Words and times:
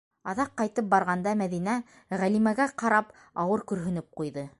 Аҙаҡ 0.31 0.47
ҡайтып 0.61 0.87
барғанда 0.93 1.33
Мәҙинә, 1.41 1.75
Ғәлимәгә 2.21 2.67
ҡарап, 2.83 3.13
ауыр 3.45 3.65
көрһөнөп 3.73 4.09
ҡуйҙы: 4.23 4.47